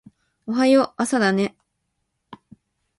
[0.47, 1.55] おはよう朝だね